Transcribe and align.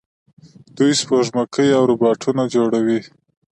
دوی 0.77 0.91
سپوږمکۍ 0.99 1.69
او 1.77 1.83
روباټونه 1.91 2.43
جوړوي. 2.55 2.99